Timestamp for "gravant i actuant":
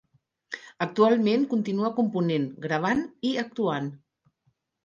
2.65-3.93